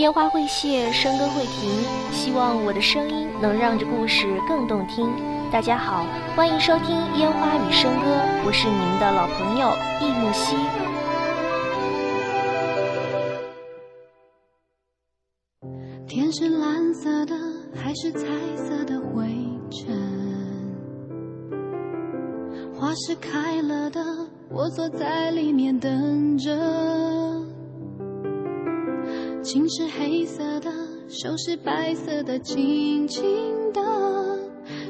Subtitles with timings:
[0.00, 1.70] 烟花会谢，笙歌会停，
[2.10, 5.06] 希望我的声音能让这故事更动听。
[5.52, 8.06] 大家好，欢迎收听《烟花与笙歌》，
[8.46, 10.56] 我是你们的老朋友易木兮。
[16.08, 17.34] 天是蓝色的，
[17.76, 19.28] 还是彩色的灰
[19.70, 19.94] 尘？
[22.74, 24.02] 花是开了的，
[24.48, 26.50] 我坐在里面等着。
[29.52, 30.70] 心是黑色的，
[31.08, 33.20] 手是白色的，轻轻
[33.72, 33.82] 的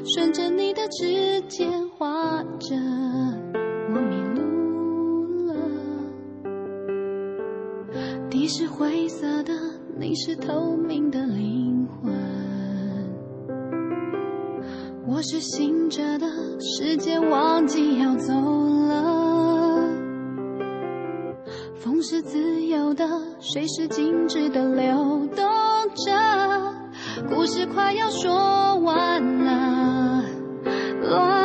[0.05, 2.75] 顺着你的指尖画着，
[3.89, 5.55] 我迷路了。
[8.29, 9.51] 地是灰色的，
[9.97, 12.13] 你是透明的灵魂，
[15.07, 16.27] 我是醒着的，
[16.59, 19.30] 时间忘记要走了。
[22.93, 23.07] 的，
[23.39, 25.45] 水是静止的流动
[25.95, 26.11] 着，
[27.29, 31.40] 故事快要说完，了。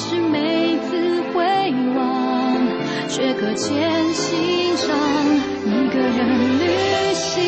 [0.00, 1.44] 是每次回
[1.94, 2.56] 望，
[3.06, 4.88] 却搁浅心上。
[5.66, 6.64] 一个人旅
[7.12, 7.44] 行，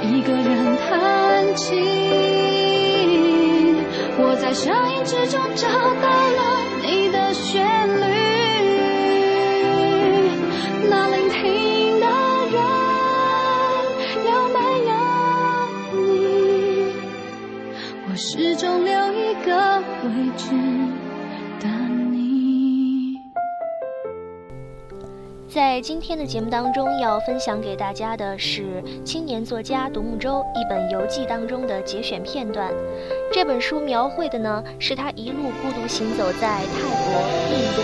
[0.00, 1.74] 一个人弹琴，
[4.16, 6.40] 我在声音之中找到了
[6.86, 7.66] 你的旋
[7.98, 8.04] 律，
[10.88, 12.06] 那聆听的
[12.52, 12.56] 人
[14.24, 14.56] 有没
[14.86, 14.92] 有
[15.98, 16.94] 你？
[18.08, 19.50] 我始终留一个
[20.04, 20.44] 位置
[25.52, 32.72] 在今天的节目当中，要分享给大家的是青年作家独木舟一本游记当中的节选片段。
[33.30, 37.20] 这本书描绘的呢，是他一路孤独行走在泰国、
[37.52, 37.82] 印度，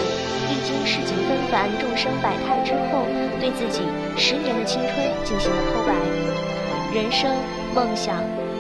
[0.49, 3.05] 历经世景纷繁、众生百态之后，
[3.39, 3.83] 对自己
[4.17, 5.95] 十年的青春进行了剖白。
[6.95, 7.31] 人生、
[7.75, 8.17] 梦想、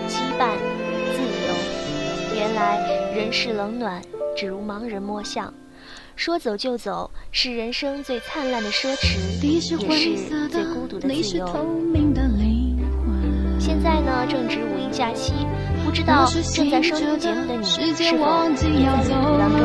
[0.06, 0.50] 羁绊、
[1.14, 2.78] 自由，原来
[3.16, 4.02] 人世冷暖，
[4.36, 5.50] 只如盲人摸象。
[6.18, 9.76] 说走就走，是人生最灿烂的奢侈，也是
[10.48, 11.46] 最孤独的自由。
[11.46, 13.60] 透明的灵魂。
[13.60, 15.32] 现在呢，正值五一假期，
[15.84, 19.60] 不知道正在收听节目的你，是否间忘记也在旅要走途当中？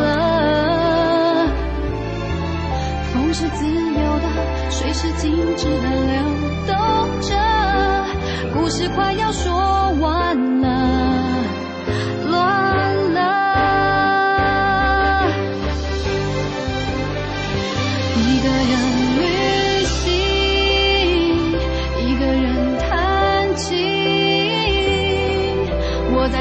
[3.13, 4.29] 风是自由的，
[4.69, 6.13] 水是静止的流
[6.67, 6.75] 动
[7.19, 7.33] 着，
[8.53, 9.51] 故事快要说
[9.99, 10.37] 完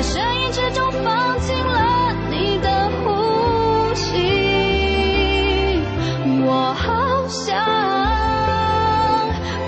[0.03, 5.81] 声音之中放进了你的呼吸，
[6.45, 7.57] 我好想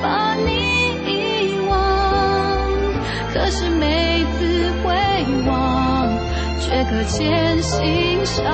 [0.02, 0.50] 把你
[1.06, 1.72] 遗忘，
[3.32, 4.92] 可是每次回
[5.46, 6.08] 望，
[6.60, 8.44] 却搁浅心上。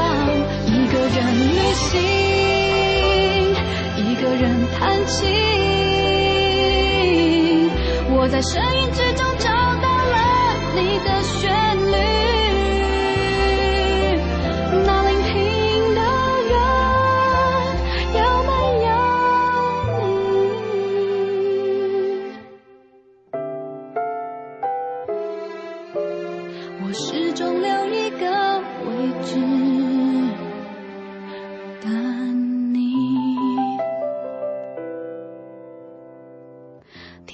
[0.66, 1.88] 一个人旅行。
[3.96, 4.44] 一个人
[4.78, 5.26] 弹琴，
[8.10, 10.16] 我在声音之中找到了
[10.74, 11.22] 你的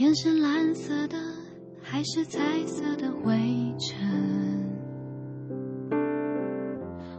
[0.07, 1.19] 天是蓝色的，
[1.83, 3.99] 还是彩色的灰尘？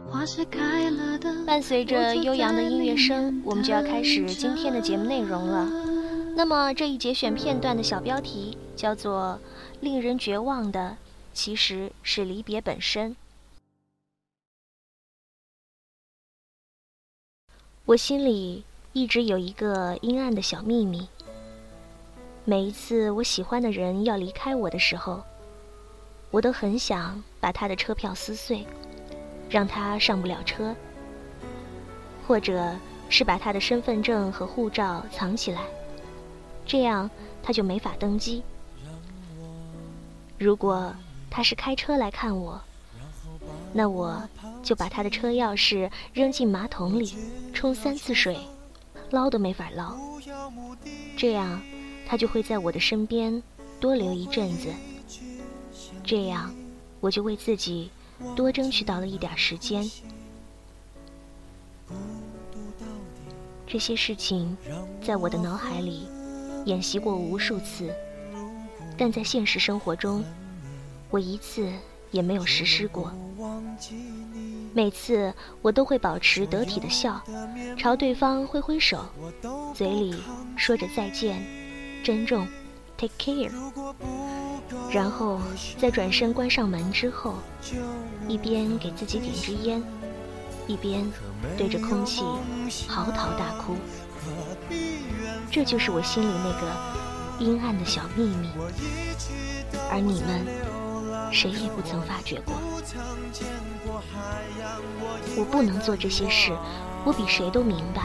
[0.08, 1.44] 花是开了的。
[1.44, 5.68] 伴随着悠扬的音乐声，我们就要开始今天的节目内容了。
[6.34, 9.38] 那么这一节选片段的小标题叫做
[9.82, 10.96] “令人绝望的
[11.34, 13.14] 其实是离别本身”。
[17.84, 18.64] 我心里
[18.94, 21.06] 一直有一个阴暗的小秘密。
[22.48, 25.22] 每一次我喜欢的人要离开我的时候，
[26.30, 28.66] 我都很想把他的车票撕碎，
[29.50, 30.74] 让他上不了车，
[32.26, 32.74] 或者
[33.10, 35.60] 是把他的身份证和护照藏起来，
[36.64, 37.10] 这样
[37.42, 38.42] 他就没法登机。
[40.38, 40.90] 如果
[41.28, 42.58] 他是开车来看我，
[43.74, 44.26] 那我
[44.62, 47.14] 就把他的车钥匙扔进马桶里，
[47.52, 48.38] 冲三次水，
[49.10, 49.94] 捞都没法捞。
[51.14, 51.60] 这样，
[52.08, 53.42] 他就会在我的身边
[53.78, 54.68] 多留一阵子。
[56.02, 56.54] 这样，
[57.00, 57.90] 我就为自己
[58.34, 59.88] 多争取到了一点时间。
[63.66, 64.56] 这些事情
[65.06, 66.08] 在我的脑海里
[66.64, 67.94] 演习过无数次，
[68.96, 70.24] 但在现实生活中，
[71.10, 71.70] 我一次
[72.10, 73.12] 也没有实施过。
[74.72, 77.20] 每次我都会保持得体的笑，
[77.76, 79.04] 朝对方挥挥手，
[79.74, 80.14] 嘴里
[80.56, 81.44] 说着再见、
[82.02, 82.46] 珍重、
[82.96, 83.50] take care，
[84.90, 85.40] 然后
[85.78, 87.34] 在转身关上门之后，
[88.26, 89.82] 一边给自己点支烟。
[90.66, 91.10] 一边
[91.56, 92.22] 对着空气
[92.86, 93.74] 嚎啕大哭，
[95.50, 98.50] 这就是我心里那个阴暗的小秘密，
[99.90, 100.44] 而你们
[101.32, 102.54] 谁也不曾发觉过。
[105.38, 106.52] 我不能做这些事，
[107.02, 108.02] 我比谁都明白。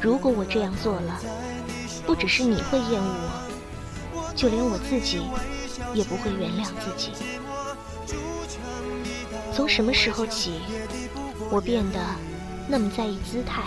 [0.00, 1.20] 如果我这样做了，
[2.06, 3.14] 不只是你会厌恶
[4.12, 5.22] 我，就连我自己
[5.94, 7.12] 也不会原谅自己。
[9.52, 10.60] 从什么时候起？
[11.50, 12.00] 我变得
[12.68, 13.62] 那么在意姿态，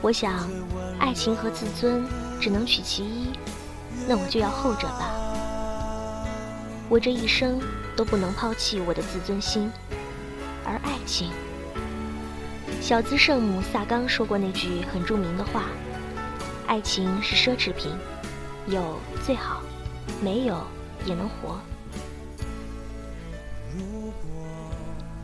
[0.00, 0.48] 我想，
[0.98, 2.04] 爱情和自尊
[2.40, 3.32] 只能取其一，
[4.08, 5.12] 那我就要后者吧。
[6.88, 7.60] 我这一生
[7.96, 9.70] 都不能抛弃我的自尊心，
[10.64, 11.30] 而爱情，
[12.80, 15.64] 小资圣母萨冈说过那句很著名的话：
[16.66, 17.92] 爱情是奢侈品，
[18.66, 19.62] 有最好，
[20.22, 20.56] 没有
[21.04, 21.60] 也能活。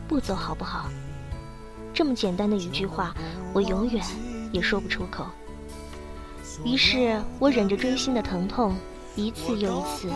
[0.07, 0.91] 不走好不好？
[1.95, 3.15] 这么简单的一句话，
[3.53, 4.05] 我永远
[4.53, 5.27] 也说不出口。
[6.65, 8.77] 于是我忍着锥心的疼痛，
[9.17, 10.09] 一次又一次，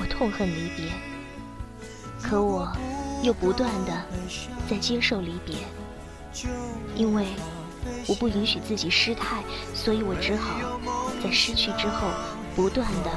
[0.00, 0.90] 我痛恨离别。
[2.22, 2.70] 可我
[3.22, 3.92] 又不断的
[4.70, 5.56] 在接受离别，
[6.94, 7.26] 因为
[8.06, 9.42] 我不允许自己失态，
[9.74, 10.80] 所以我只好
[11.22, 12.08] 在失去之后，
[12.54, 13.10] 不断的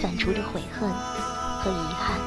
[0.00, 2.20] 反刍着悔恨和遗憾。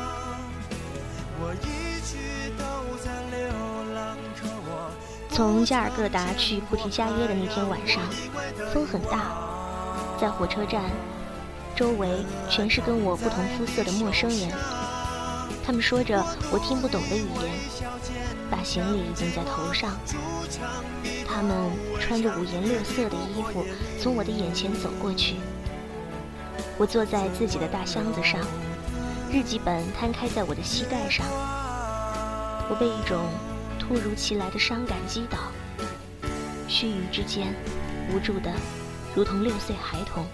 [5.30, 8.02] 从加尔各答去菩提伽耶的那天晚上，
[8.74, 9.36] 风很大，
[10.20, 10.82] 在火车站，
[11.76, 14.50] 周围全是跟我不同肤色的陌生人，
[15.66, 17.52] 他们说着我听不懂的语言，
[18.50, 19.92] 把行李顶在头上，
[21.36, 21.54] 他们
[22.00, 23.66] 穿着五颜六色的衣服
[24.00, 25.36] 从我的眼前走过去，
[26.78, 28.40] 我坐在自己的大箱子上，
[29.30, 31.26] 日记本摊开在我的膝盖上，
[32.70, 33.28] 我被一种。
[33.78, 35.38] 突如其来的伤感击倒，
[36.68, 37.54] 须臾之间，
[38.10, 38.50] 无助的
[39.14, 40.26] 如同六岁孩童。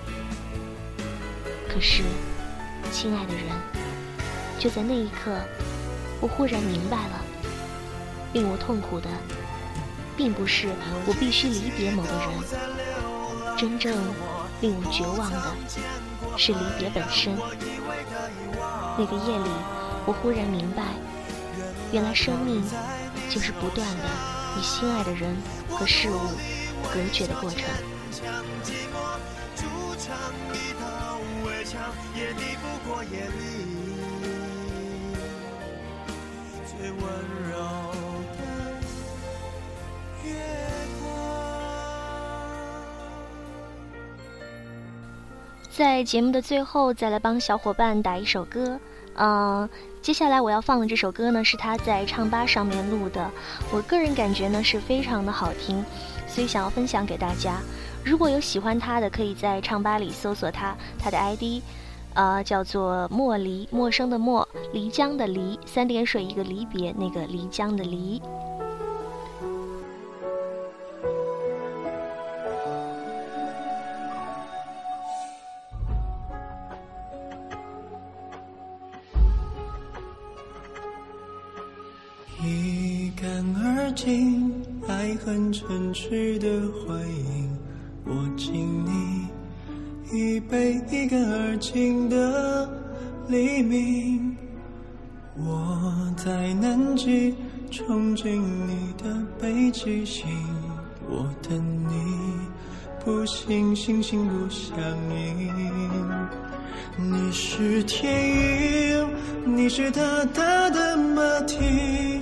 [1.68, 2.03] 可是，
[2.94, 3.44] 亲爱的人，
[4.57, 5.36] 就在那一刻，
[6.21, 7.25] 我忽然明白了，
[8.31, 9.09] 令我痛苦的，
[10.22, 10.68] 并不是
[11.08, 13.92] 我必须离别某个人，真正
[14.62, 17.36] 令我绝望的，是离别本身。
[19.00, 19.50] 那个夜里，
[20.06, 20.84] 我忽然明白，
[21.92, 22.64] 原来生命。
[23.30, 24.04] 就是不断的
[24.60, 25.34] 与心爱的人
[25.70, 26.20] 和事物
[26.94, 27.62] 隔绝的过程。
[45.75, 48.80] 在节目的最后，再来帮小伙伴打一首歌，
[49.16, 49.70] 嗯。
[50.01, 53.30] 接下来我要放的这首歌呢，是他在唱吧上面录的，
[53.72, 55.86] 我个人感觉呢是非常的好听，
[56.28, 57.60] 所以想要分享给大家。
[58.04, 61.62] 如果有喜欢他的，可以在唱吧里搜索他，他的 ID，
[62.16, 68.20] 呃，叫做莫离，陌生的陌，漓江的漓，三点水一个离别，那个漓江的漓。
[84.88, 87.55] 爱恨嗔痴的回应，
[88.03, 89.27] 我敬你
[90.12, 92.67] 一杯一干二净的
[93.27, 94.36] 黎明。
[95.38, 97.36] 我在南极
[97.70, 100.25] 憧憬你的北极星，
[101.08, 101.93] 我等你，
[103.05, 104.75] 不信星星不相
[105.38, 105.53] 应。
[106.98, 109.08] 你是天鹰，
[109.46, 110.01] 你是大
[110.34, 112.20] 大的马蹄。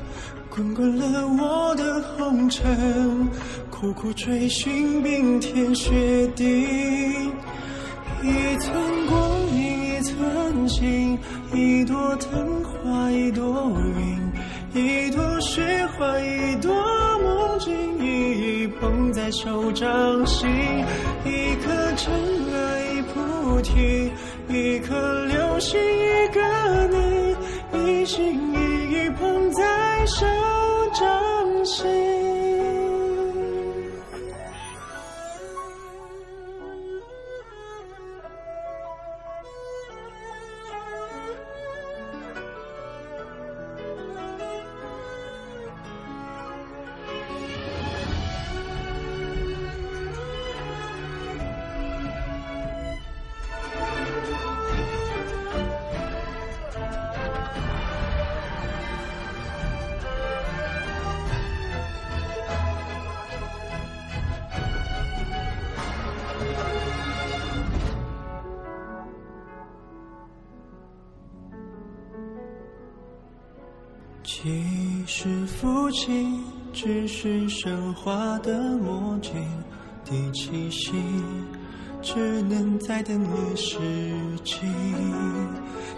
[0.50, 3.30] 滚滚了我的红尘，
[3.70, 6.44] 苦苦追寻冰天雪地，
[8.22, 8.74] 一寸
[9.08, 11.18] 光阴一寸情，
[11.54, 14.32] 一朵藤花一朵云，
[14.74, 16.74] 一朵雪花，一朵
[17.24, 19.88] 梦境，一一捧在手掌
[20.26, 20.50] 心。
[21.26, 22.12] 一颗尘
[22.54, 24.12] 埃，一菩提，
[24.50, 26.42] 一颗流星，一个
[26.88, 27.36] 你，
[28.02, 28.39] 一心
[30.20, 30.26] 手
[30.94, 31.66] 掌
[75.62, 79.34] 父亲只是神话的魔镜，
[80.06, 80.94] 第七夕
[82.02, 83.78] 只能再等你时
[84.46, 84.62] 机。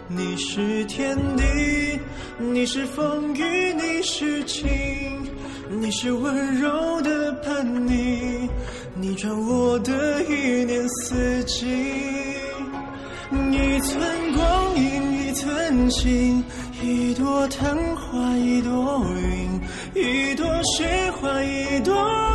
[0.08, 1.44] 你是天地，
[2.40, 4.68] 你是风雨，你是晴，
[5.70, 8.50] 你是温柔的叛逆，
[8.96, 11.68] 你转我的一年四季，
[13.30, 16.44] 一寸光阴一寸情。
[16.82, 19.62] 一朵昙花，一朵云，
[19.94, 21.94] 一朵雪花，一朵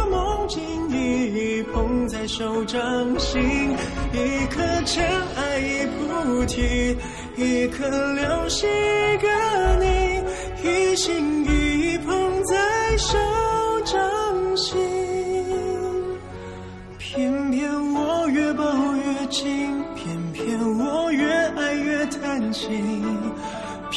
[0.09, 2.81] 梦境，一一捧在手掌
[3.19, 3.43] 心。
[4.13, 6.97] 一颗尘埃，一菩提，
[7.37, 9.29] 一颗流星，一个
[9.81, 10.23] 你，
[10.63, 13.19] 一心一意捧在手
[13.85, 14.79] 掌心。
[16.99, 23.03] 偏偏我越抱越紧，偏偏我越爱越贪心。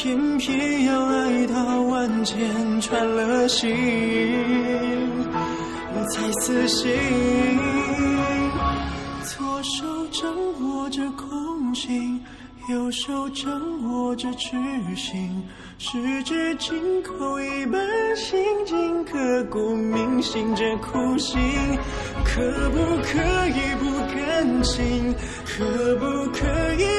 [0.01, 2.39] 偏偏要爱到万箭
[2.79, 3.69] 穿了心，
[6.09, 6.89] 才死心。
[9.25, 12.23] 左手掌握着空心，
[12.69, 13.51] 右手掌
[13.91, 14.55] 握着痴
[14.95, 15.43] 心，
[15.77, 21.37] 十指紧扣一本心经，刻骨铭心这苦心，
[22.23, 25.13] 可不可以不甘心？
[25.45, 25.65] 可
[25.97, 26.98] 不可以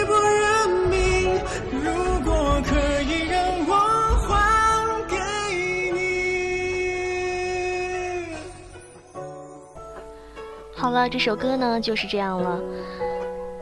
[10.81, 12.59] 好了，这首歌呢就是这样了，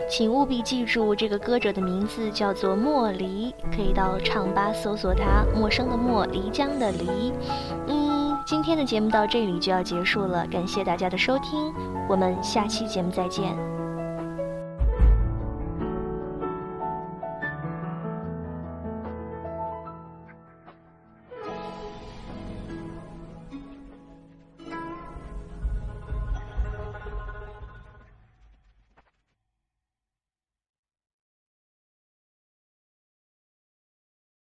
[0.09, 7.33] 请务必记住这个歌者的名字叫做莫离，可以到唱吧搜索他，陌生的莫，漓江的漓。
[7.89, 11.75] 嗯，今天的节目到这里就要结束了，感谢大家的收听，
[12.09, 13.78] 我们下期节目再见。